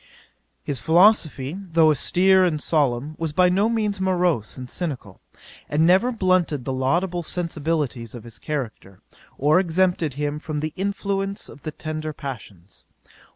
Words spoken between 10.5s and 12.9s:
the influence of the tender passions.